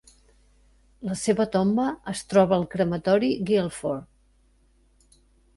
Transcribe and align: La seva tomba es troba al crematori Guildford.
La 1.09 1.17
seva 1.23 1.45
tomba 1.57 1.85
es 2.13 2.25
troba 2.33 2.57
al 2.57 2.65
crematori 2.73 3.29
Guildford. 3.51 5.21